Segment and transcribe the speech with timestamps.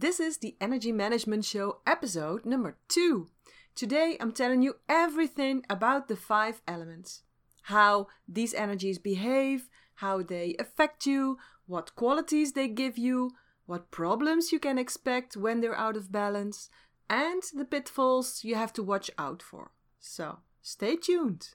[0.00, 3.30] This is the Energy Management Show episode number two.
[3.74, 7.22] Today I'm telling you everything about the five elements
[7.62, 13.32] how these energies behave, how they affect you, what qualities they give you,
[13.66, 16.70] what problems you can expect when they're out of balance,
[17.10, 19.72] and the pitfalls you have to watch out for.
[19.98, 21.54] So, stay tuned.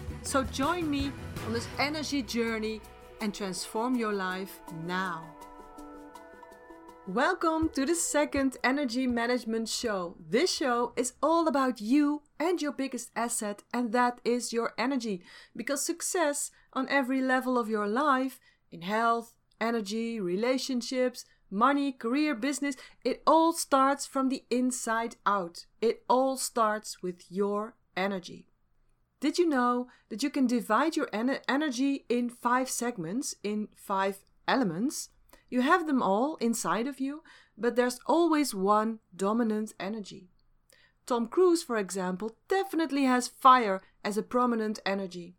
[0.23, 1.11] So join me
[1.47, 2.79] on this energy journey
[3.21, 5.23] and transform your life now.
[7.07, 10.15] Welcome to the second Energy Management Show.
[10.19, 15.23] This show is all about you and your biggest asset, and that is your energy.
[15.55, 18.39] Because success on every level of your life,
[18.71, 25.65] in health, energy, relationships, money, career, business, it all starts from the inside out.
[25.81, 28.50] It all starts with your energy.
[29.21, 34.25] Did you know that you can divide your en- energy in five segments, in five
[34.47, 35.09] elements?
[35.47, 37.21] You have them all inside of you,
[37.55, 40.31] but there's always one dominant energy.
[41.05, 45.35] Tom Cruise, for example, definitely has fire as a prominent energy.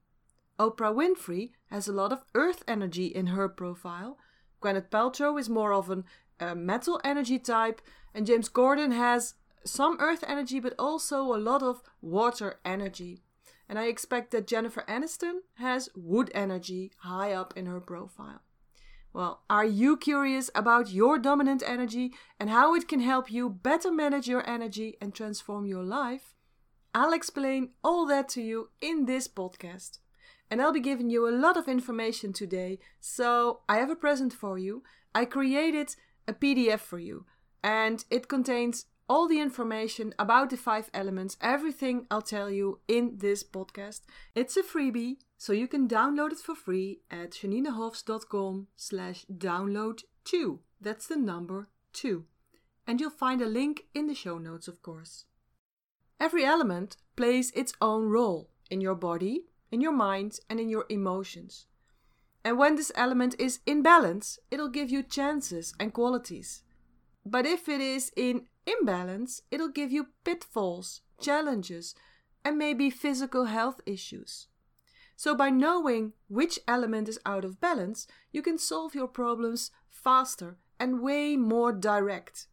[0.61, 4.17] Oprah Winfrey has a lot of earth energy in her profile.
[4.63, 7.83] Gwyneth Paltrow is more of uh, metal energy type,
[8.15, 13.23] and James Corden has some earth energy but also a lot of water energy.
[13.73, 18.43] And I expect that Jennifer Aniston has wood energy high up in her profile.
[19.15, 23.91] Well, are you curious about your dominant energy and how it can help you better
[23.91, 26.35] manage your energy and transform your life?
[26.95, 30.01] I'll explain all that to you in this podcast.
[30.51, 34.35] And I'll be giving you a lot of information today, so I have a present
[34.35, 34.83] for you.
[35.15, 35.97] I created
[36.29, 37.25] a PDF for you,
[37.65, 43.19] and it contains all the information about the five elements, everything I'll tell you in
[43.19, 44.01] this podcast.
[44.35, 50.61] It's a freebie, so you can download it for free at janinehofs.com slash download 2.
[50.81, 52.25] That's the number 2.
[52.87, 55.25] And you'll find a link in the show notes, of course.
[56.19, 60.87] Every element plays its own role in your body, in your mind, and in your
[60.89, 61.67] emotions.
[62.45, 66.63] And when this element is in balance, it'll give you chances and qualities.
[67.25, 71.95] But if it is in imbalance, it'll give you pitfalls, challenges,
[72.45, 74.49] and maybe physical health issues.
[75.17, 80.57] So, by knowing which element is out of balance, you can solve your problems faster
[80.81, 82.47] and way more direct.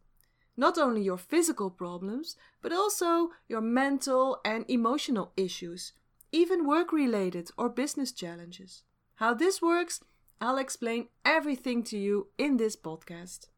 [0.56, 5.92] Not only your physical problems, but also your mental and emotional issues,
[6.30, 8.84] even work related or business challenges.
[9.16, 10.00] How this works,
[10.40, 13.48] I'll explain everything to you in this podcast.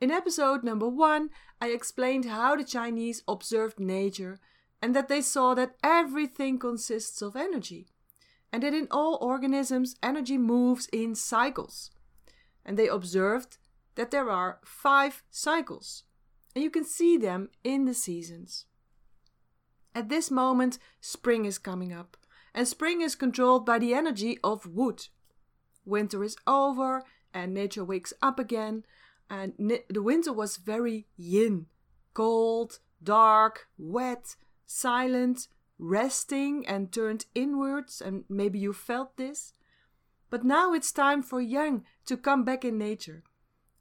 [0.00, 4.38] In episode number one, I explained how the Chinese observed nature
[4.80, 7.88] and that they saw that everything consists of energy,
[8.52, 11.90] and that in all organisms energy moves in cycles.
[12.64, 13.58] And they observed
[13.96, 16.04] that there are five cycles,
[16.54, 18.66] and you can see them in the seasons.
[19.96, 22.16] At this moment, spring is coming up,
[22.54, 25.08] and spring is controlled by the energy of wood.
[25.84, 27.02] Winter is over,
[27.34, 28.84] and nature wakes up again,
[29.30, 29.52] and
[29.88, 31.66] the winter was very yin
[32.14, 34.34] cold, dark, wet,
[34.66, 35.46] silent,
[35.78, 39.52] resting, and turned inwards, and maybe you felt this.
[40.28, 43.22] But now it's time for yang to come back in nature.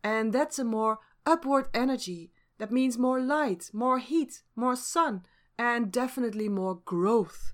[0.03, 2.31] And that's a more upward energy.
[2.59, 5.25] That means more light, more heat, more sun,
[5.57, 7.53] and definitely more growth.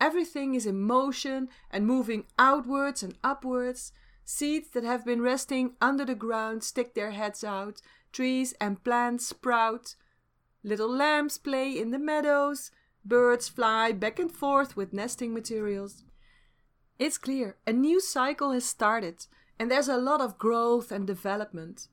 [0.00, 3.92] Everything is in motion and moving outwards and upwards.
[4.24, 7.80] Seeds that have been resting under the ground stick their heads out,
[8.12, 9.94] trees and plants sprout,
[10.62, 12.70] little lambs play in the meadows,
[13.04, 16.04] birds fly back and forth with nesting materials.
[16.98, 19.26] It's clear a new cycle has started,
[19.58, 21.88] and there's a lot of growth and development.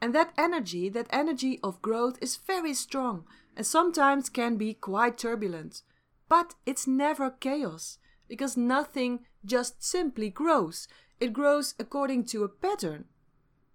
[0.00, 3.24] And that energy, that energy of growth, is very strong
[3.56, 5.82] and sometimes can be quite turbulent.
[6.28, 7.98] But it's never chaos,
[8.28, 10.86] because nothing just simply grows.
[11.20, 13.06] It grows according to a pattern,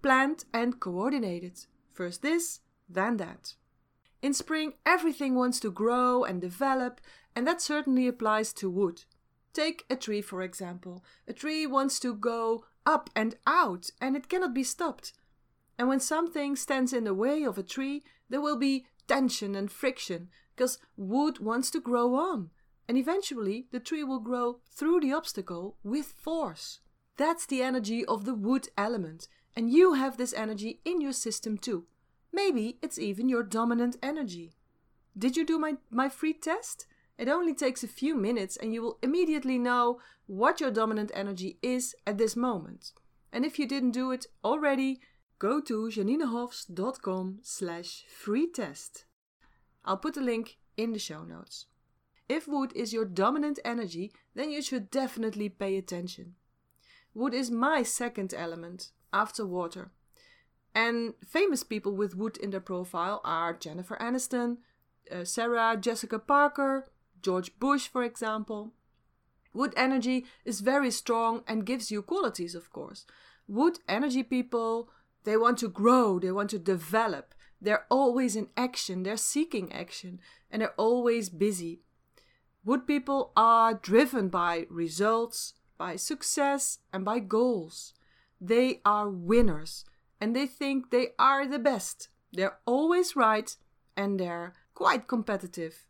[0.01, 1.65] planned and coordinated.
[1.91, 3.55] First this, then that.
[4.21, 7.01] In spring, everything wants to grow and develop,
[7.35, 9.03] and that certainly applies to wood.
[9.51, 11.03] Take a tree, for example.
[11.27, 15.13] A tree wants to go up and out, and it cannot be stopped.
[15.77, 19.69] And when something stands in the way of a tree, there will be tension and
[19.69, 22.51] friction because wood wants to grow on.
[22.87, 26.79] And eventually, the tree will grow through the obstacle with force.
[27.17, 29.27] That's the energy of the wood element.
[29.55, 31.85] And you have this energy in your system too.
[32.31, 34.55] Maybe it's even your dominant energy.
[35.15, 36.87] Did you do my, my free test?
[37.17, 41.59] It only takes a few minutes and you will immediately know what your dominant energy
[41.61, 42.93] is at this moment.
[43.31, 44.99] And if you didn't do it already,
[45.37, 49.05] go to janinehofs.com slash free test.
[49.85, 51.67] I'll put the link in the show notes.
[52.27, 56.35] If wood is your dominant energy, then you should definitely pay attention.
[57.13, 59.91] Wood is my second element after water.
[60.75, 64.57] And famous people with wood in their profile are Jennifer Aniston,
[65.11, 66.87] uh, Sarah Jessica Parker,
[67.21, 68.73] George Bush, for example.
[69.53, 73.05] Wood energy is very strong and gives you qualities, of course.
[73.47, 74.89] Wood energy people,
[75.23, 77.35] they want to grow, they want to develop.
[77.61, 80.19] They're always in action, they're seeking action,
[80.49, 81.81] and they're always busy.
[82.65, 87.93] Wood people are driven by results, by success, and by goals.
[88.39, 89.85] They are winners
[90.19, 92.07] and they think they are the best.
[92.31, 93.55] They're always right
[93.97, 95.85] and they're quite competitive.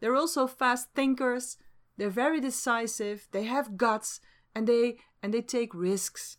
[0.00, 1.58] They're also fast thinkers,
[1.96, 4.20] they're very decisive, they have guts
[4.54, 6.38] and they and they take risks.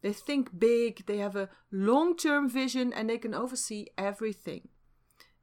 [0.00, 4.68] They think big, they have a long-term vision and they can oversee everything.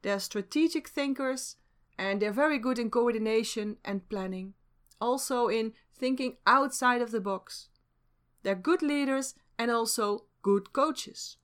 [0.02, 1.56] They're strategic thinkers
[1.98, 4.54] and they're very good in coordination and planning,
[5.00, 7.68] also in thinking outside of the box.
[8.42, 11.36] They're good leaders and also good coaches.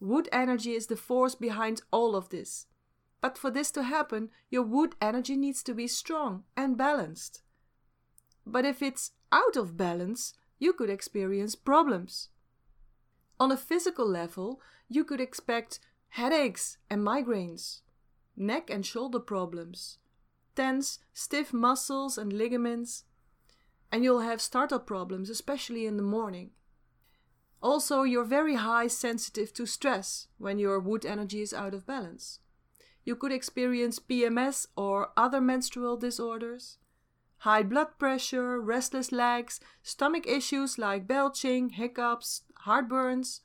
[0.00, 2.66] Wood energy is the force behind all of this.
[3.20, 7.42] But for this to happen, your wood energy needs to be strong and balanced.
[8.46, 12.28] But if it's out of balance, you could experience problems.
[13.40, 17.80] On a physical level, you could expect headaches and migraines,
[18.36, 19.98] neck and shoulder problems,
[20.54, 23.04] tense, stiff muscles and ligaments,
[23.90, 26.50] and you'll have startup problems, especially in the morning.
[27.62, 32.40] Also, you're very high sensitive to stress when your wood energy is out of balance.
[33.04, 36.78] You could experience PMS or other menstrual disorders,
[37.38, 43.40] high blood pressure, restless legs, stomach issues like belching, hiccups, heartburns.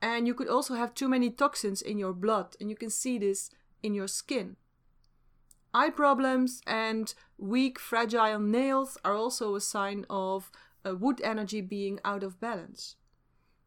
[0.00, 3.18] And you could also have too many toxins in your blood, and you can see
[3.18, 3.50] this
[3.82, 4.56] in your skin.
[5.72, 10.50] Eye problems and weak, fragile nails are also a sign of
[10.84, 12.96] a wood energy being out of balance.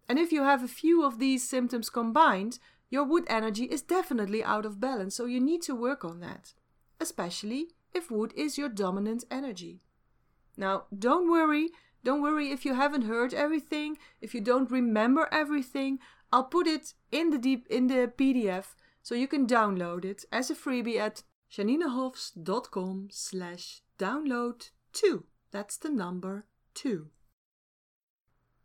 [0.09, 2.59] And if you have a few of these symptoms combined,
[2.89, 6.53] your wood energy is definitely out of balance, so you need to work on that,
[6.99, 9.81] especially if wood is your dominant energy.
[10.57, 11.69] Now, don't worry,
[12.03, 15.99] don't worry if you haven't heard everything, if you don't remember everything.
[16.31, 20.49] I'll put it in the deep in the PDF so you can download it as
[20.49, 21.23] a freebie at
[21.53, 25.23] janinehofs.com slash download 2.
[25.51, 27.07] That's the number 2.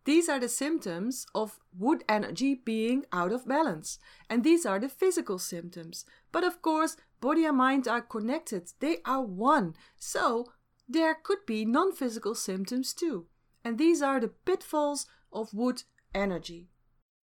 [0.07, 3.99] These are the symptoms of wood energy being out of balance.
[4.31, 6.07] And these are the physical symptoms.
[6.33, 9.75] But of course, body and mind are connected, they are one.
[9.99, 10.47] So
[10.89, 13.27] there could be non physical symptoms too.
[13.63, 15.83] And these are the pitfalls of wood
[16.15, 16.71] energy.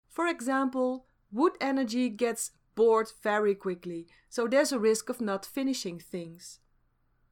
[0.08, 5.98] For example, wood energy gets bored very quickly, so there's a risk of not finishing
[5.98, 6.60] things.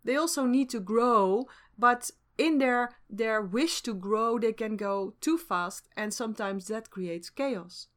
[0.05, 1.47] They also need to grow,
[1.79, 6.91] but in their their wish to grow they can go too fast and sometimes that
[6.91, 7.89] creates chaos.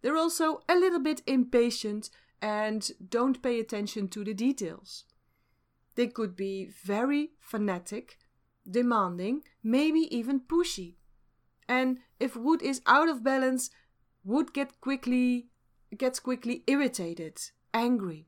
[0.00, 2.10] They're also a little bit impatient
[2.40, 5.04] and don't pay attention to the details.
[5.94, 8.18] They could be very fanatic
[8.68, 10.96] demanding maybe even pushy.
[11.68, 13.70] And if wood is out of balance
[14.24, 15.48] wood get quickly
[15.98, 17.40] gets quickly irritated
[17.74, 18.26] angry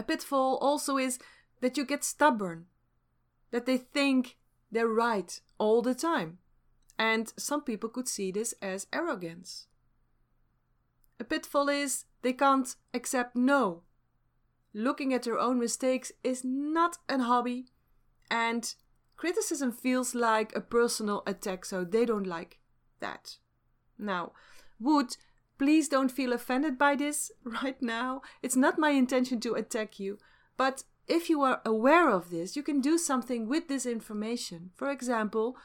[0.00, 1.18] a pitfall also is
[1.60, 2.64] that you get stubborn
[3.50, 4.38] that they think
[4.72, 6.38] they're right all the time.
[6.98, 9.66] And some people could see this as arrogance.
[11.18, 13.82] A pitfall is they can't accept no.
[14.72, 17.66] Looking at their own mistakes is not an hobby,
[18.30, 18.74] and
[19.18, 22.58] criticism feels like a personal attack, so they don't like
[23.00, 23.36] that.
[23.98, 24.32] Now,
[24.78, 25.16] would
[25.60, 28.22] please don't feel offended by this right now.
[28.42, 30.16] It's not my intention to attack you,
[30.56, 34.70] but if you are aware of this, you can do something with this information.
[34.74, 35.58] For example,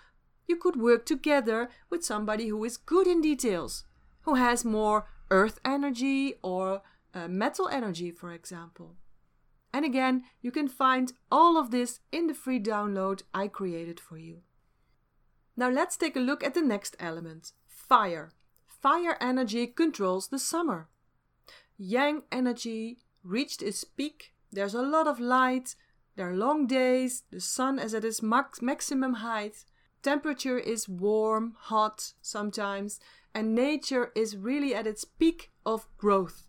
[0.49, 3.85] you could work together with somebody who is good in details,
[4.23, 6.81] who has more earth energy or
[7.13, 8.97] uh, metal energy, for example.
[9.73, 14.17] And again, you can find all of this in the free download I created for
[14.17, 14.41] you.
[15.55, 18.33] Now let's take a look at the next element fire.
[18.85, 20.87] Fire energy controls the summer.
[21.75, 24.35] Yang energy reached its peak.
[24.51, 25.73] There's a lot of light.
[26.15, 27.23] There are long days.
[27.31, 29.65] The sun is at its max- maximum height.
[30.03, 32.99] Temperature is warm, hot sometimes,
[33.33, 36.43] and nature is really at its peak of growth.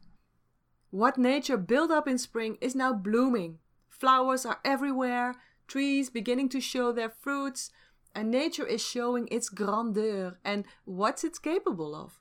[0.90, 3.60] What nature built up in spring is now blooming.
[3.88, 7.70] Flowers are everywhere, trees beginning to show their fruits,
[8.14, 12.20] and nature is showing its grandeur and what it's capable of.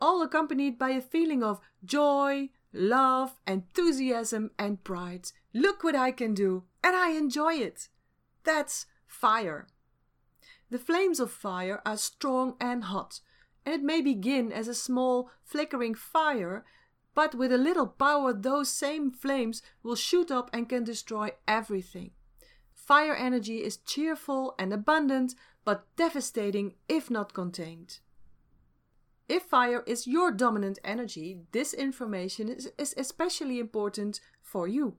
[0.00, 5.32] All accompanied by a feeling of joy, love, enthusiasm, and pride.
[5.52, 7.88] Look what I can do, and I enjoy it.
[8.44, 9.66] That's fire.
[10.70, 13.20] The flames of fire are strong and hot,
[13.64, 16.64] and it may begin as a small flickering fire,
[17.14, 22.12] but with a little power, those same flames will shoot up and can destroy everything.
[22.74, 27.98] Fire energy is cheerful and abundant, but devastating if not contained.
[29.28, 34.96] If fire is your dominant energy, this information is, is especially important for you.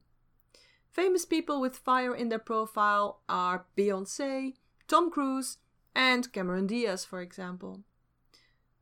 [0.92, 4.54] Famous people with fire in their profile are Beyonce,
[4.88, 5.58] Tom Cruise,
[5.96, 7.82] and Cameron Diaz, for example.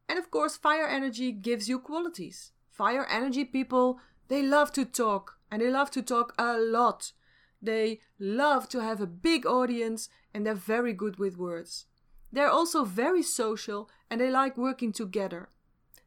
[0.09, 2.51] And of course, fire energy gives you qualities.
[2.71, 7.13] Fire energy people, they love to talk, and they love to talk a lot.
[7.61, 11.85] They love to have a big audience and they're very good with words.
[12.31, 15.49] They're also very social and they like working together.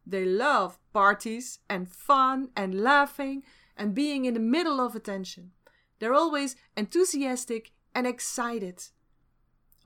[0.07, 3.43] They love parties and fun and laughing
[3.77, 5.53] and being in the middle of attention.
[5.99, 8.85] They're always enthusiastic and excited.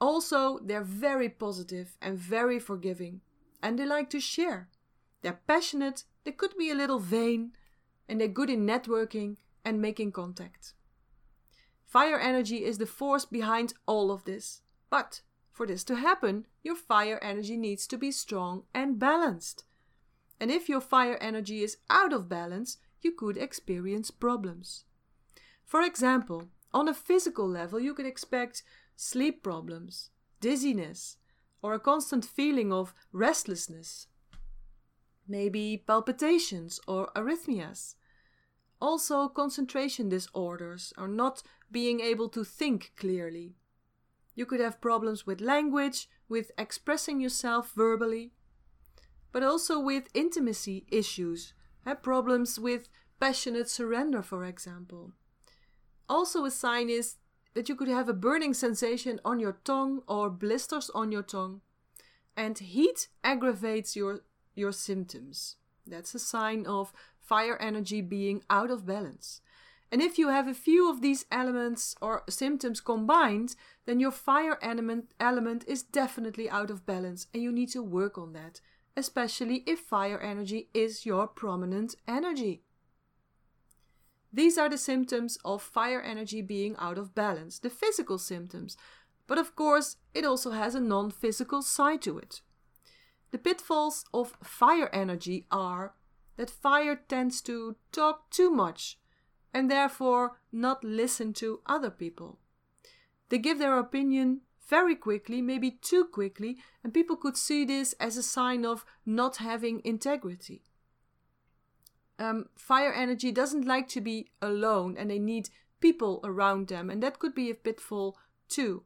[0.01, 3.21] Also, they're very positive and very forgiving
[3.63, 4.69] and they like to share.
[5.23, 7.53] They're passionate, they could be a little vain,
[8.07, 10.75] and they're good in networking and making contact.
[11.83, 14.61] Fire energy is the force behind all of this.
[14.91, 15.23] But
[15.55, 19.63] for this to happen, your fire energy needs to be strong and balanced.
[20.41, 24.85] And if your fire energy is out of balance, you could experience problems.
[25.65, 28.65] For example, on a physical level, you could expect
[28.97, 31.19] sleep problems, dizziness,
[31.63, 34.09] or a constant feeling of restlessness.
[35.29, 37.95] Maybe palpitations or arrhythmias.
[38.81, 43.55] Also, concentration disorders or not being able to think clearly.
[44.35, 48.33] You could have problems with language, with expressing yourself verbally,
[49.33, 52.89] but also with intimacy issues, have problems with
[53.21, 55.13] passionate surrender, for example.
[56.09, 57.17] Also, a sign is
[57.55, 61.61] that you could have a burning sensation on your tongue or blisters on your tongue,
[62.37, 64.21] and heat aggravates your,
[64.55, 65.57] your symptoms.
[65.87, 69.41] That's a sign of fire energy being out of balance.
[69.95, 73.55] And if you have a few of these elements or symptoms combined,
[73.87, 78.19] then your fire element, element is definitely out of balance and you need to work
[78.19, 78.61] on that,
[78.97, 82.65] especially if fire energy is your prominent energy.
[84.33, 88.77] These are the symptoms of fire energy being out of balance, the physical symptoms.
[89.29, 92.41] But of course, it also has a non physical side to it.
[93.31, 95.95] The pitfalls of fire energy are
[96.37, 98.99] that fire tends to talk too much
[99.55, 102.41] and therefore not listen to other people.
[103.29, 108.17] They give their opinion very quickly, maybe too quickly, and people could see this as
[108.17, 110.63] a sign of not having integrity.
[112.19, 117.03] Um, fire energy doesn't like to be alone and they need people around them, and
[117.03, 118.17] that could be a pitfall
[118.49, 118.85] too.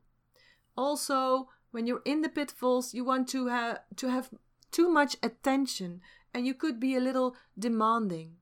[0.77, 4.31] Also, when you're in the pitfalls, you want to, have to have
[4.71, 6.01] too much attention
[6.35, 8.37] and you could be a little demanding.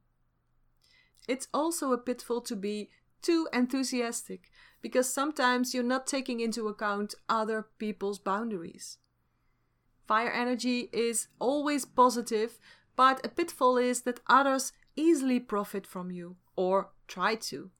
[1.26, 2.90] It's also a pitfall to be
[3.22, 8.98] too enthusiastic because sometimes you're not taking into account other people's boundaries.
[10.06, 12.58] Fire energy is always positive,
[12.94, 17.70] but a pitfall is that others easily profit from you or try to.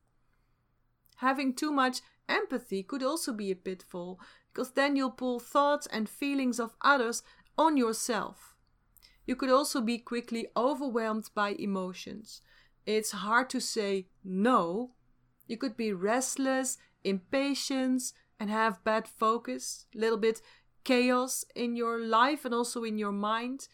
[1.19, 4.21] Having too much empathy could also be a pitfall
[4.53, 7.23] because then you'll pull thoughts and feelings of others
[7.57, 8.55] on yourself.
[9.27, 12.43] You could also be quickly overwhelmed by emotions.
[12.87, 14.93] It's hard to say no.
[15.47, 20.41] You could be restless, impatient, and have bad focus, a little bit
[20.85, 23.69] chaos in your life and also in your mind.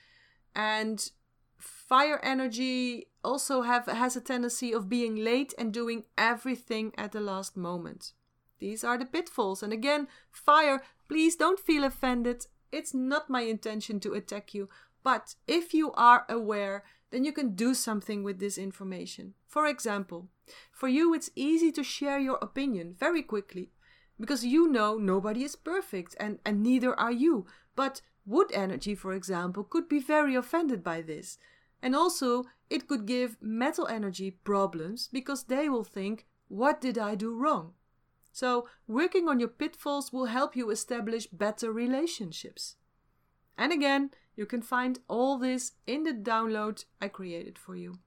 [0.56, 1.10] And
[1.58, 7.20] fire energy also have has a tendency of being late and doing everything at the
[7.20, 8.12] last moment.
[8.58, 9.62] These are the pitfalls.
[9.62, 12.46] And again, fire, please don't feel offended.
[12.70, 14.68] It's not my intention to attack you.
[15.02, 19.34] But if you are aware, then you can do something with this information.
[19.46, 20.28] For example,
[20.72, 23.70] for you it's easy to share your opinion very quickly
[24.18, 27.46] because you know nobody is perfect and, and neither are you.
[27.76, 31.38] But Wood energy, for example, could be very offended by this.
[31.82, 37.16] And also, it could give metal energy problems because they will think, What did I
[37.16, 37.72] do wrong?
[38.30, 42.76] So, working on your pitfalls will help you establish better relationships.
[43.56, 47.98] And again, you can find all this in the download I created for you.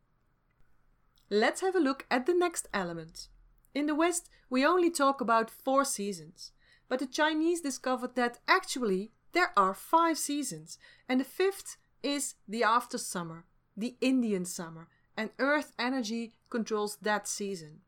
[1.30, 3.30] Let's have a look at the next element.
[3.74, 6.52] In the West, we only talk about four seasons,
[6.88, 10.78] but the Chinese discovered that actually there are five seasons,
[11.10, 14.88] and the fifth is the after summer, the Indian summer,
[15.18, 17.82] and earth energy controls that season.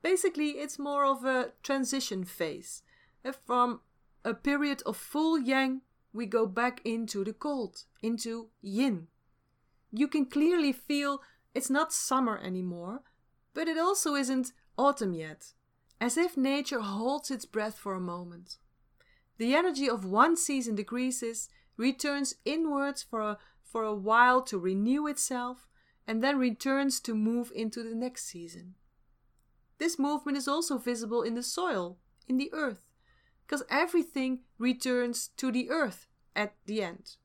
[0.00, 2.82] Basically, it's more of a transition phase.
[3.24, 3.80] Uh, from
[4.24, 5.80] a period of full yang,
[6.14, 9.08] we go back into the cold, into yin.
[9.90, 11.20] You can clearly feel
[11.54, 13.02] it's not summer anymore,
[13.52, 15.52] but it also isn't autumn yet,
[16.00, 18.58] as if nature holds its breath for a moment.
[19.38, 25.08] The energy of one season decreases, returns inwards for a, for a while to renew
[25.08, 25.66] itself,
[26.06, 28.74] and then returns to move into the next season.
[29.78, 32.93] This movement is also visible in the soil, in the earth,
[33.46, 37.16] because everything returns to the earth at the end.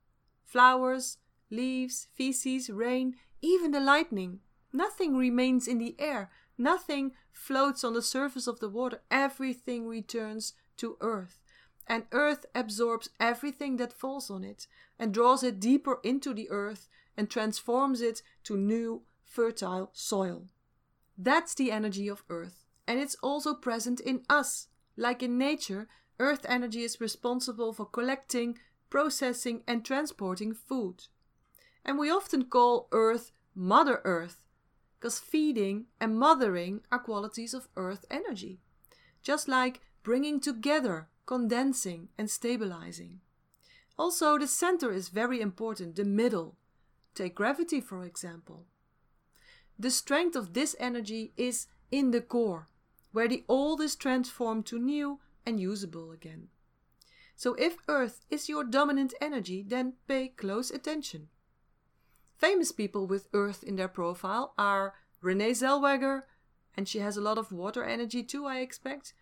[0.44, 1.18] Flowers,
[1.50, 4.40] leaves, feces, rain, even the lightning.
[4.72, 10.54] Nothing remains in the air, nothing floats on the surface of the water, everything returns
[10.78, 11.40] to earth
[11.90, 14.68] and earth absorbs everything that falls on it
[15.00, 20.44] and draws it deeper into the earth and transforms it to new, fertile soil.
[21.18, 24.68] That's the energy of earth, and it's also present in us.
[24.96, 25.88] Like in nature,
[26.20, 28.58] earth energy is responsible for collecting,
[28.90, 31.06] processing, and transporting food.
[31.86, 34.42] And we often call earth Mother Earth,
[35.00, 38.60] because feeding and mothering are qualities of earth energy.
[39.22, 43.20] Just like bringing together condensing, and stabilizing.
[44.00, 46.56] Also, the center is very important, the middle.
[47.14, 48.66] Take gravity, for example.
[49.78, 52.68] The strength of this energy is in the core,
[53.12, 56.48] where the old is transformed to new and usable again.
[57.36, 61.30] So, if Earth is your dominant energy, then pay close attention.
[62.38, 66.24] Famous people with Earth in their profile are Renee Zellweger,
[66.76, 69.14] and she has a lot of water energy too, I expect,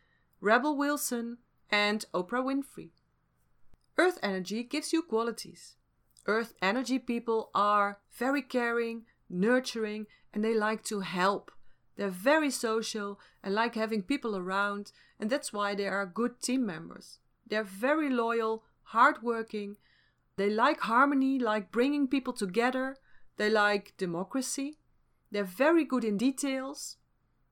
[0.41, 1.37] Rebel Wilson,
[1.69, 2.91] and Oprah Winfrey.
[3.97, 5.75] Earth energy gives you qualities.
[6.27, 11.51] Earth energy people are very caring, nurturing, and they like to help.
[11.95, 16.65] They're very social and like having people around, and that's why they are good team
[16.65, 17.19] members.
[17.47, 19.77] They're very loyal, hardworking.
[20.35, 22.97] They like harmony, like bringing people together.
[23.37, 24.77] They like democracy.
[25.31, 26.97] They're very good in details.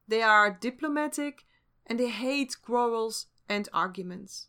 [0.07, 1.45] They are diplomatic
[1.87, 4.47] and they hate quarrels and arguments.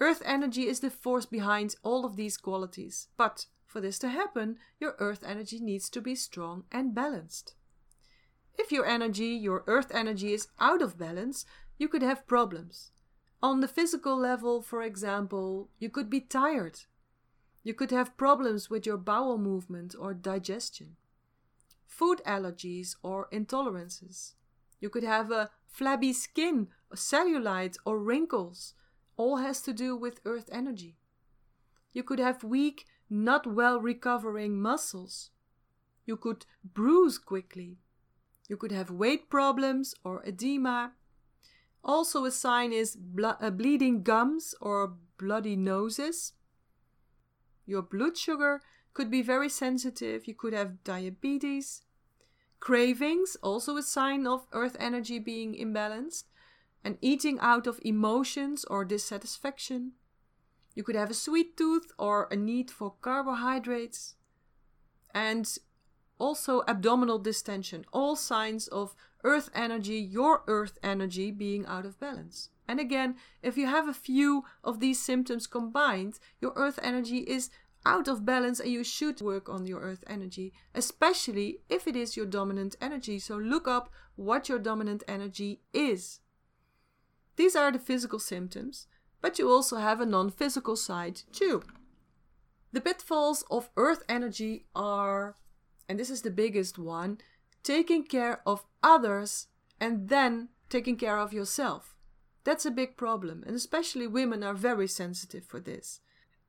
[0.00, 4.58] Earth energy is the force behind all of these qualities, but for this to happen,
[4.78, 7.54] your earth energy needs to be strong and balanced.
[8.58, 11.44] If your energy, your earth energy, is out of balance,
[11.78, 12.92] you could have problems.
[13.42, 16.80] On the physical level, for example, you could be tired.
[17.62, 20.96] You could have problems with your bowel movement or digestion,
[21.86, 24.34] food allergies or intolerances.
[24.80, 28.74] You could have a flabby skin, cellulite, or wrinkles.
[29.16, 30.96] All has to do with earth energy.
[31.92, 35.30] You could have weak, not well recovering muscles.
[36.04, 37.78] You could bruise quickly.
[38.48, 40.92] You could have weight problems or edema.
[41.86, 46.32] Also, a sign is ble- uh, bleeding gums or bloody noses.
[47.64, 48.60] Your blood sugar
[48.92, 50.26] could be very sensitive.
[50.26, 51.82] You could have diabetes.
[52.58, 56.24] Cravings, also a sign of earth energy being imbalanced,
[56.82, 59.92] and eating out of emotions or dissatisfaction.
[60.74, 64.16] You could have a sweet tooth or a need for carbohydrates.
[65.14, 65.46] And
[66.18, 72.50] also abdominal distension, all signs of earth energy, your earth energy being out of balance.
[72.68, 77.50] And again, if you have a few of these symptoms combined, your earth energy is
[77.84, 82.16] out of balance and you should work on your earth energy, especially if it is
[82.16, 83.18] your dominant energy.
[83.18, 86.20] So look up what your dominant energy is.
[87.36, 88.88] These are the physical symptoms,
[89.20, 91.62] but you also have a non physical side too.
[92.72, 95.36] The pitfalls of earth energy are,
[95.88, 97.18] and this is the biggest one,
[97.62, 99.48] taking care of others
[99.80, 101.96] and then taking care of yourself.
[102.44, 106.00] That's a big problem, and especially women are very sensitive for this.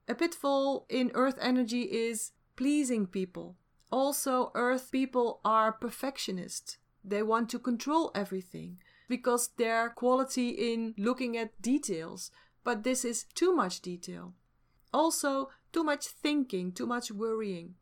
[0.07, 3.57] A pitfall in earth energy is pleasing people.
[3.91, 6.77] Also, earth people are perfectionists.
[7.03, 12.31] They want to control everything because their quality in looking at details,
[12.63, 14.33] but this is too much detail.
[14.93, 17.75] Also, too much thinking, too much worrying.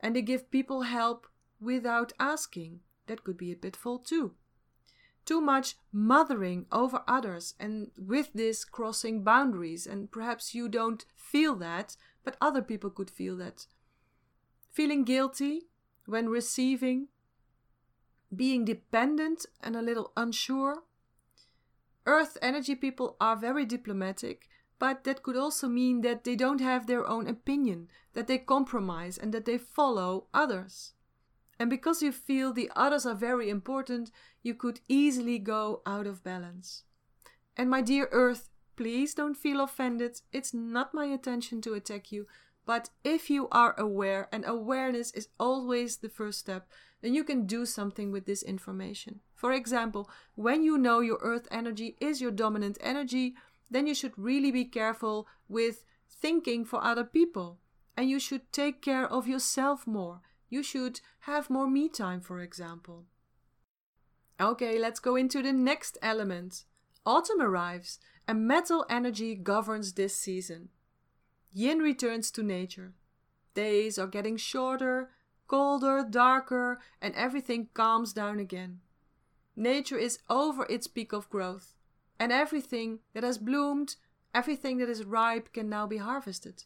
[0.00, 1.26] And they give people help
[1.60, 2.80] without asking.
[3.06, 4.34] That could be a pitfall too.
[5.24, 9.86] Too much mothering over others, and with this crossing boundaries.
[9.86, 13.66] And perhaps you don't feel that, but other people could feel that.
[14.70, 15.62] Feeling guilty
[16.06, 17.08] when receiving,
[18.34, 20.82] being dependent and a little unsure.
[22.04, 24.48] Earth energy people are very diplomatic,
[24.78, 29.16] but that could also mean that they don't have their own opinion, that they compromise,
[29.16, 30.92] and that they follow others.
[31.58, 34.10] And because you feel the others are very important,
[34.42, 36.84] you could easily go out of balance.
[37.56, 40.20] And my dear Earth, please don't feel offended.
[40.32, 42.26] It's not my intention to attack you.
[42.66, 46.68] But if you are aware, and awareness is always the first step,
[47.00, 49.20] then you can do something with this information.
[49.34, 53.36] For example, when you know your earth energy is your dominant energy,
[53.70, 57.58] then you should really be careful with thinking for other people.
[57.96, 60.20] And you should take care of yourself more.
[60.48, 63.06] You should have more me time, for example.
[64.40, 66.64] Okay, let's go into the next element.
[67.06, 67.98] Autumn arrives,
[68.28, 70.68] and metal energy governs this season.
[71.52, 72.92] Yin returns to nature.
[73.54, 75.10] Days are getting shorter,
[75.48, 78.80] colder, darker, and everything calms down again.
[79.54, 81.74] Nature is over its peak of growth,
[82.18, 83.96] and everything that has bloomed,
[84.34, 86.64] everything that is ripe can now be harvested.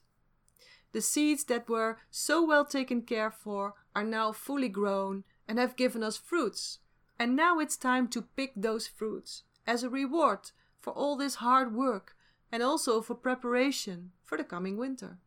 [0.92, 5.76] The seeds that were so well taken care for are now fully grown and have
[5.76, 6.78] given us fruits.
[7.18, 11.74] And now it's time to pick those fruits as a reward for all this hard
[11.74, 12.16] work
[12.50, 15.18] and also for preparation for the coming winter.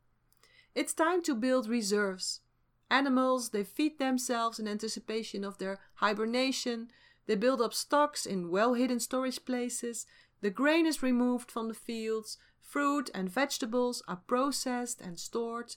[0.75, 2.41] It's time to build reserves.
[2.89, 6.89] Animals, they feed themselves in anticipation of their hibernation.
[7.25, 10.05] They build up stocks in well hidden storage places.
[10.41, 12.37] The grain is removed from the fields.
[12.61, 15.75] Fruit and vegetables are processed and stored,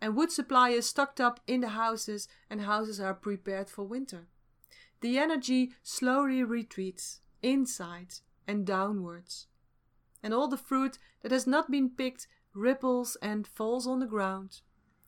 [0.00, 4.26] and wood supply is stocked up in the houses, and houses are prepared for winter.
[5.00, 8.14] The energy slowly retreats inside
[8.46, 9.46] and downwards,
[10.22, 14.60] and all the fruit that has not been picked ripples and falls on the ground.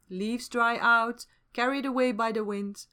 [0.09, 2.87] Leaves dry out, carried away by the wind.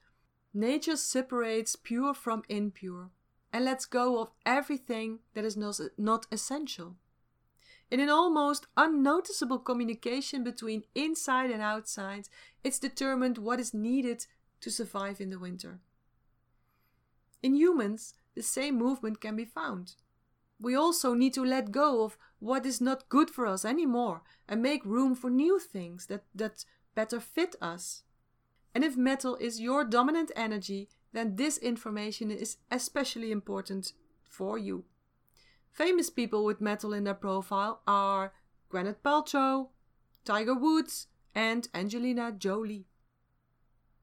[0.54, 3.10] Nature separates pure from impure
[3.54, 5.58] and lets go of everything that is
[5.98, 6.96] not essential.
[7.90, 12.30] In an almost unnoticeable communication between inside and outside,
[12.64, 14.26] it's determined what is needed
[14.62, 15.80] to survive in the winter.
[17.44, 19.96] In humans, the same movement can be found.
[20.60, 24.62] We also need to let go of what is not good for us anymore and
[24.62, 28.04] make room for new things that, that better fit us.
[28.74, 34.86] And if metal is your dominant energy, then this information is especially important for you.
[35.72, 38.34] Famous people with metal in their profile are
[38.72, 39.70] Gwyneth Paltrow,
[40.24, 42.88] Tiger Woods, and Angelina Jolie.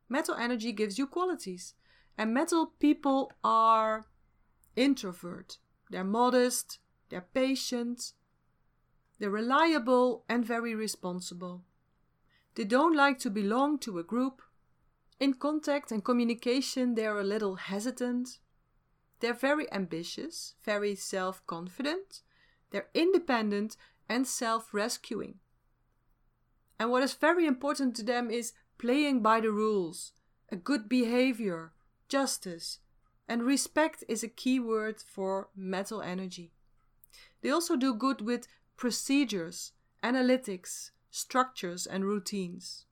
[0.09, 1.75] Metal energy gives you qualities,
[2.17, 4.07] and metal people are
[4.77, 5.59] introvert.
[5.91, 6.79] They're modest,
[7.11, 8.13] they're patient,
[9.19, 11.65] they're reliable, and very responsible.
[12.55, 14.43] They don't like to belong to a group.
[15.21, 18.39] In contact and communication, they're a little hesitant.
[19.21, 22.23] They're very ambitious, very self confident,
[22.71, 23.77] they're independent
[24.09, 25.41] and self rescuing.
[26.79, 30.13] And what is very important to them is playing by the rules,
[30.51, 31.73] a good behavior,
[32.09, 32.79] justice,
[33.29, 36.53] and respect is a key word for metal energy.
[37.43, 42.87] They also do good with procedures, analytics, structures, and routines.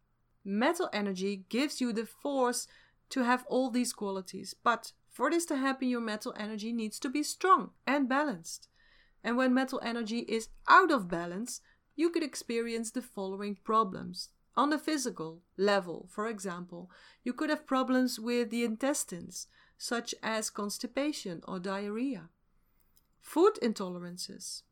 [0.49, 2.69] Metal energy gives you the force
[3.11, 7.09] to have all these qualities, but for this to happen, your metal energy needs to
[7.09, 8.69] be strong and balanced.
[9.25, 11.63] And when metal energy is out of balance,
[11.97, 14.29] you could experience the following problems.
[14.57, 16.93] On the physical level, for example,
[17.25, 22.29] you could have problems with the intestines, such as constipation or diarrhea,
[23.21, 24.63] food intolerances,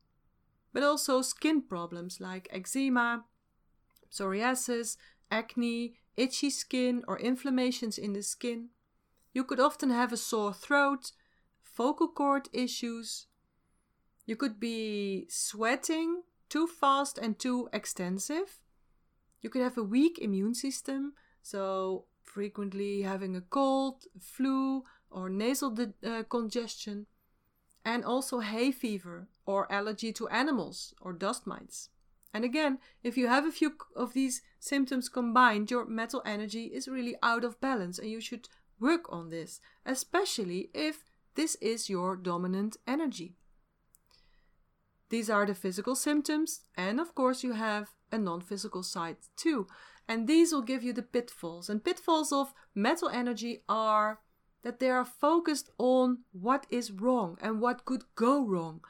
[0.73, 3.25] but also skin problems like eczema,
[4.15, 4.97] psoriasis,
[5.35, 8.69] acne, itchy skin, or inflammations in the skin,
[9.33, 11.13] you could often have a sore throat,
[11.77, 13.27] vocal cord issues.
[14.27, 18.61] You could be sweating too fast and too extensive.
[19.43, 25.71] You could have a weak immune system, so frequently having a cold, flu, or nasal
[25.71, 27.07] de- uh, congestion,
[27.85, 31.91] and also hay fever or allergy to animals or dust mites.
[32.35, 36.89] And again, if you have a few of these symptoms combined, your metal energy is
[36.89, 38.49] really out of balance and you should
[38.81, 41.05] Work on this, especially if
[41.37, 43.37] this is your dominant energy.
[45.11, 49.67] These are the physical symptoms, and of course, you have a non physical side too.
[50.09, 51.71] And these will give you the pitfalls.
[51.71, 54.21] And pitfalls of metal energy are
[54.63, 58.83] that they are focused on what is wrong and what could go wrong.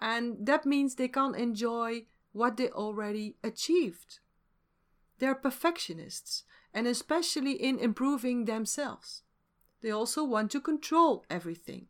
[0.00, 4.18] And that means they can't enjoy what they already achieved.
[5.18, 6.44] They're perfectionists,
[6.74, 9.22] and especially in improving themselves.
[9.80, 11.86] They also want to control everything.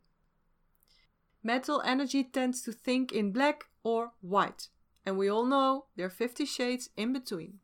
[1.43, 4.69] Metal energy tends to think in black or white,
[5.05, 7.59] and we all know there are 50 shades in between.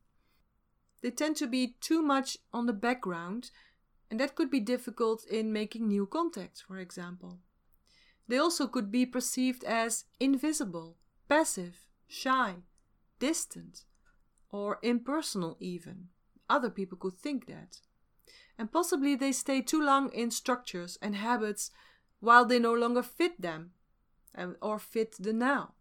[1.01, 3.51] They tend to be too much on the background,
[4.11, 7.39] and that could be difficult in making new contacts, for example.
[8.27, 10.97] They also could be perceived as invisible,
[11.29, 12.55] passive, shy,
[13.23, 13.85] distant,
[14.49, 16.09] or impersonal, even.
[16.49, 17.79] Other people could think that.
[18.57, 21.71] And possibly they stay too long in structures and habits
[22.19, 23.71] while they no longer fit them
[24.35, 25.75] and, or fit the now.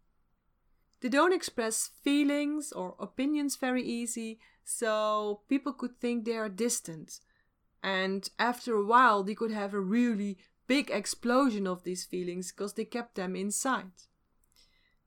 [1.01, 7.19] They don't express feelings or opinions very easy, so people could think they are distant.
[7.83, 12.75] And after a while, they could have a really big explosion of these feelings because
[12.75, 14.07] they kept them inside.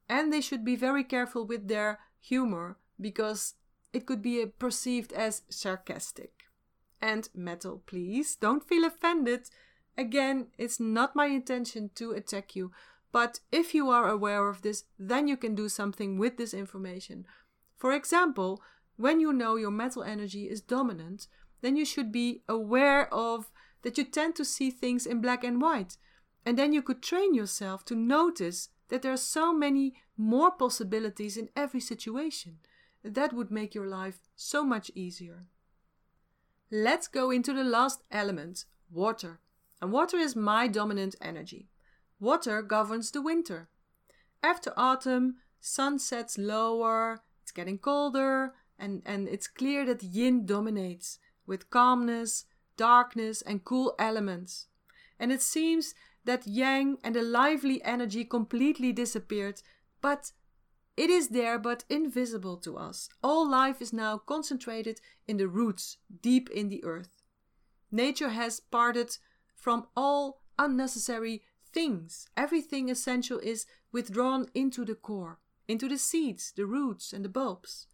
[0.10, 3.54] And they should be very careful with their humor because
[3.94, 6.32] it could be uh, perceived as sarcastic.
[7.02, 9.50] And metal, please don't feel offended.
[9.98, 12.72] Again, it's not my intention to attack you,
[13.12, 17.26] but if you are aware of this, then you can do something with this information.
[17.78, 18.62] For example,
[18.98, 21.28] when you know your metal energy is dominant,
[21.62, 23.52] then you should be aware of
[23.84, 25.98] that you tend to see things in black and white.
[26.46, 31.38] And then you could train yourself to notice that there are so many more possibilities
[31.38, 32.58] in every situation.
[33.04, 35.46] That would make your life so much easier.
[36.72, 39.40] Let's go into the last element water.
[39.82, 41.70] And water is my dominant energy.
[42.20, 43.70] Water governs the winter.
[44.42, 51.20] After autumn, sun sets lower, it's getting colder, and, and it's clear that yin dominates
[51.46, 52.46] with calmness,
[52.78, 54.68] darkness, and cool elements.
[55.20, 55.94] And it seems
[56.26, 59.62] that yang and the lively energy completely disappeared,
[60.02, 60.32] but
[60.98, 63.10] it is there but invisible to us.
[63.22, 67.24] All life is now concentrated in the roots, deep in the earth.
[67.92, 69.18] Nature has parted
[69.56, 72.28] from all unnecessary things.
[72.38, 77.88] Everything essential is withdrawn into the core, into the seeds, the roots, and the bulbs,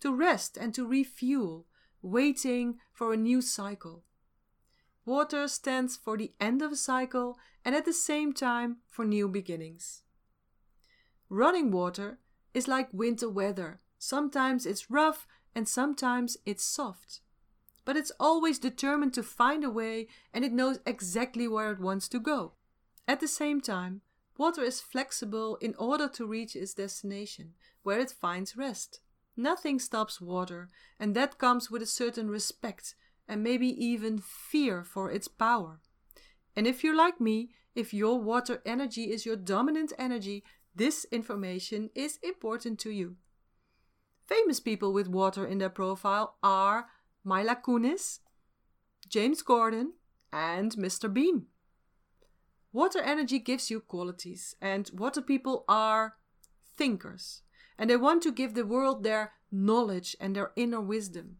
[0.00, 1.66] to rest and to refuel,
[2.02, 4.04] waiting for a new cycle.
[5.06, 9.28] Water stands for the end of a cycle and at the same time for new
[9.28, 10.02] beginnings.
[11.28, 12.18] Running water
[12.54, 13.80] is like winter weather.
[13.98, 17.20] Sometimes it's rough and sometimes it's soft.
[17.84, 22.08] But it's always determined to find a way and it knows exactly where it wants
[22.08, 22.52] to go.
[23.06, 24.00] At the same time,
[24.38, 29.00] water is flexible in order to reach its destination, where it finds rest.
[29.36, 32.94] Nothing stops water, and that comes with a certain respect
[33.28, 35.80] and maybe even fear for its power.
[36.56, 41.90] And if you're like me, if your water energy is your dominant energy, this information
[41.94, 43.16] is important to you.
[44.26, 46.86] Famous people with water in their profile are
[47.24, 48.20] Mila Kunis,
[49.08, 49.92] James Corden,
[50.32, 51.12] and Mr.
[51.12, 51.46] Bean.
[52.72, 56.16] Water energy gives you qualities, and water people are
[56.76, 57.42] thinkers,
[57.78, 61.36] and they want to give the world their knowledge and their inner wisdom.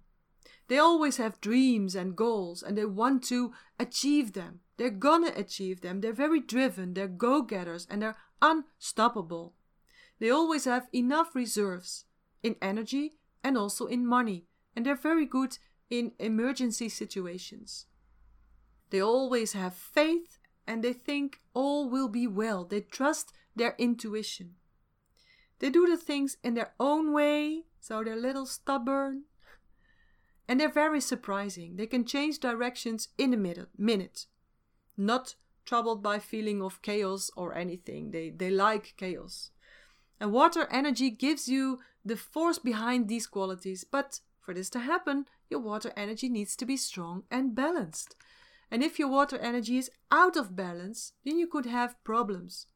[0.68, 4.60] They always have dreams and goals, and they want to achieve them.
[4.76, 6.00] They're gonna achieve them.
[6.00, 9.54] They're very driven, they're go getters, and they're unstoppable.
[10.18, 12.06] They always have enough reserves
[12.42, 15.58] in energy and also in money, and they're very good
[15.90, 17.86] in emergency situations.
[18.90, 22.64] They always have faith and they think all will be well.
[22.64, 24.54] They trust their intuition.
[25.58, 29.24] They do the things in their own way, so they're a little stubborn.
[30.46, 31.76] And they're very surprising.
[31.76, 34.26] They can change directions in a minute, minute.
[34.96, 38.10] Not troubled by feeling of chaos or anything.
[38.10, 39.50] They they like chaos.
[40.20, 45.26] And water energy gives you the force behind these qualities, but for this to happen,
[45.48, 48.14] your water energy needs to be strong and balanced.
[48.70, 52.66] And if your water energy is out of balance, then you could have problems.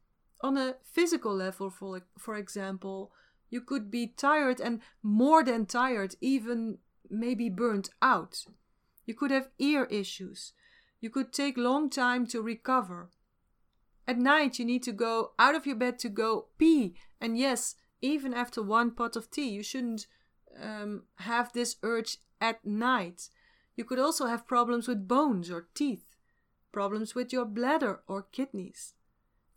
[0.41, 3.11] On a physical level, for, for example,
[3.49, 6.77] you could be tired and more than tired, even
[7.09, 8.45] maybe burnt out.
[9.05, 10.53] You could have ear issues.
[11.01, 13.09] You could take long time to recover.
[14.07, 16.95] At night, you need to go out of your bed to go pee.
[17.21, 20.07] And yes, even after one pot of tea, you shouldn't
[20.61, 23.29] um, have this urge at night.
[23.75, 26.15] You could also have problems with bones or teeth,
[26.71, 28.93] problems with your bladder or kidneys.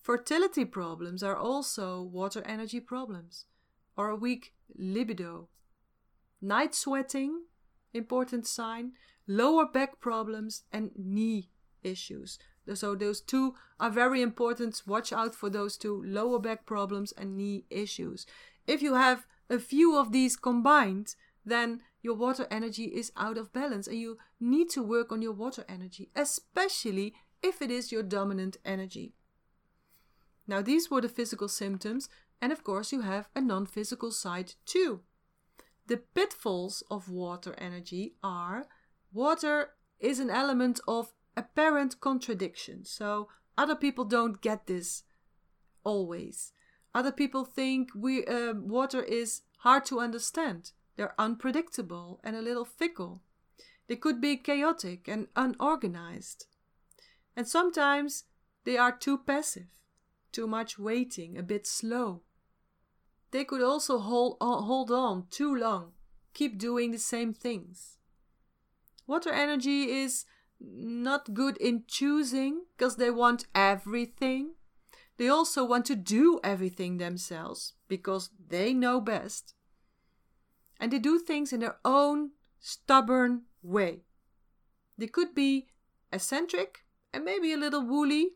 [0.03, 3.47] Fertility problems are also water energy problems,
[3.97, 5.49] or a weak libido.
[6.43, 7.45] Night sweating,
[7.95, 8.93] important sign,
[9.27, 11.49] lower back problems, and knee
[11.83, 12.39] issues.
[12.75, 14.83] So, those two are very important.
[14.87, 18.27] Watch out for those two lower back problems and knee issues.
[18.67, 23.53] If you have a few of these combined, then your water energy is out of
[23.53, 28.03] balance and you need to work on your water energy, especially if it is your
[28.03, 29.15] dominant energy.
[30.47, 32.09] Now, these were the physical symptoms,
[32.41, 35.01] and of course, you have a non physical side too.
[35.87, 38.67] The pitfalls of water energy are
[39.13, 42.85] water is an element of apparent contradiction.
[42.85, 45.05] So, other people don't get this
[45.85, 46.53] always.
[46.95, 50.73] Other people think we uh, water is hard to understand.
[50.97, 53.23] They're unpredictable and a little fickle.
[53.89, 56.47] They could be chaotic and unorganized.
[57.37, 58.25] And sometimes
[58.65, 59.69] they are too passive,
[60.33, 62.23] too much waiting, a bit slow.
[63.33, 65.93] They could also hold on, hold on too long,
[66.35, 67.97] keep doing the same things.
[69.07, 70.27] Water energy is
[70.61, 74.53] not good in choosing because they want everything.
[75.17, 79.55] They also want to do everything themselves because they know best.
[80.79, 84.03] And they do things in their own stubborn way.
[84.99, 85.69] They could be
[86.13, 86.81] eccentric
[87.15, 88.33] and maybe a little woolly.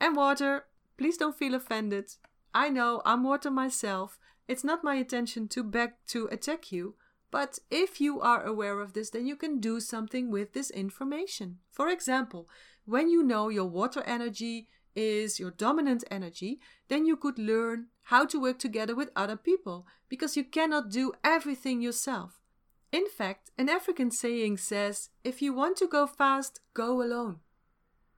[0.00, 0.64] And water,
[0.96, 2.10] please don't feel offended.
[2.56, 4.18] I know I'm water myself.
[4.48, 6.94] It's not my intention to beg to attack you,
[7.30, 11.58] but if you are aware of this, then you can do something with this information.
[11.70, 12.48] For example,
[12.86, 18.24] when you know your water energy is your dominant energy, then you could learn how
[18.24, 22.40] to work together with other people because you cannot do everything yourself.
[22.90, 27.40] In fact, an African saying says if you want to go fast, go alone.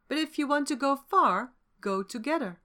[0.07, 2.61] But if you want to go far, go together.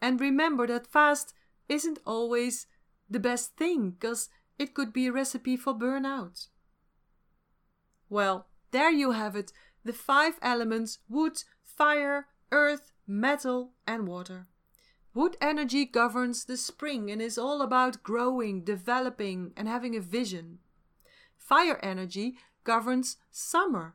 [0.00, 1.34] And remember that fast
[1.68, 2.66] isn't always
[3.10, 6.48] the best thing because it could be a recipe for burnout.
[8.08, 9.52] Well, there you have it
[9.84, 14.46] the five elements wood, fire, earth, metal, and water.
[15.14, 20.58] Wood energy governs the spring and is all about growing, developing, and having a vision.
[21.36, 23.94] Fire energy governs summer,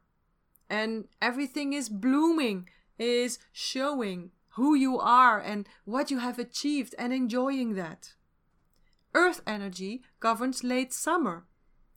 [0.69, 7.11] and everything is blooming, is showing who you are and what you have achieved and
[7.11, 8.13] enjoying that.
[9.15, 11.45] Earth energy governs late summer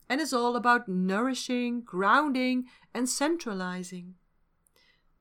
[0.09, 2.65] and is all about nourishing, grounding,
[2.95, 4.15] and centralizing.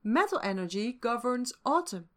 [0.02, 2.08] Metal energy governs autumn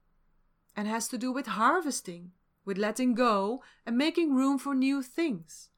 [0.75, 2.31] and has to do with harvesting,
[2.63, 5.69] with letting go and making room for new things.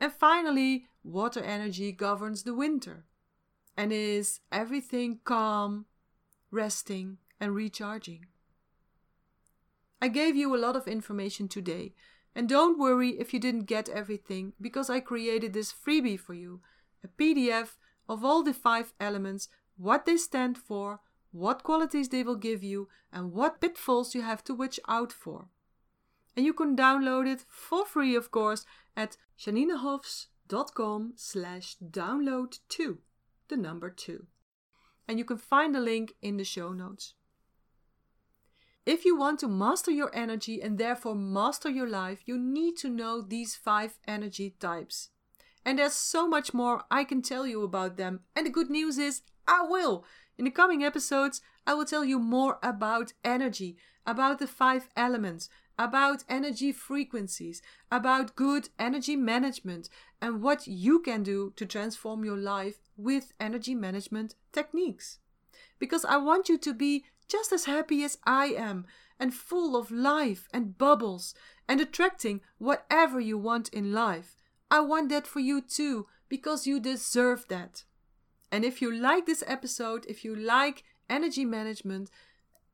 [0.00, 3.04] And finally, water energy governs the winter
[3.76, 5.86] and is everything calm,
[6.50, 8.26] resting, and recharging.
[10.00, 11.94] I gave you a lot of information today
[12.36, 16.60] and don't worry if you didn't get everything, because I created this freebie for you
[17.02, 17.76] a PDF
[18.08, 21.00] of all the five elements, what they stand for,
[21.32, 25.48] what qualities they will give you, and what pitfalls you have to watch out for.
[26.36, 32.98] And you can download it for free, of course, at janinehofs.com slash download 2,
[33.48, 34.26] the number 2.
[35.08, 37.14] And you can find the link in the show notes.
[38.86, 42.88] If you want to master your energy and therefore master your life, you need to
[42.88, 45.10] know these five energy types.
[45.64, 48.20] And there's so much more I can tell you about them.
[48.36, 50.04] And the good news is, I will.
[50.38, 55.48] In the coming episodes, I will tell you more about energy, about the five elements,
[55.76, 59.88] about energy frequencies, about good energy management,
[60.22, 65.18] and what you can do to transform your life with energy management techniques.
[65.80, 68.86] Because I want you to be just as happy as I am,
[69.18, 71.34] and full of life and bubbles,
[71.68, 74.36] and attracting whatever you want in life.
[74.70, 77.84] I want that for you too, because you deserve that.
[78.50, 82.10] And if you like this episode, if you like energy management,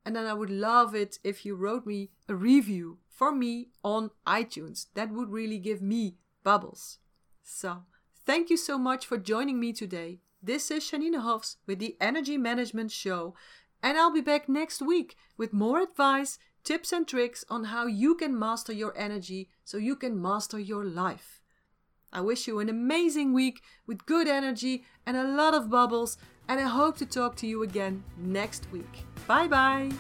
[0.05, 4.11] and then I would love it if you wrote me a review for me on
[4.27, 4.87] iTunes.
[4.95, 6.99] That would really give me bubbles.
[7.43, 7.85] So,
[8.27, 10.21] thank you so much for joining me today.
[10.43, 13.35] This is Janine Hofs with the Energy Management Show,
[13.83, 18.15] and I'll be back next week with more advice, tips, and tricks on how you
[18.15, 21.43] can master your energy so you can master your life.
[22.13, 26.61] I wish you an amazing week with good energy and a lot of bubbles, and
[26.61, 29.05] I hope to talk to you again next week.
[29.27, 29.91] Bye bye!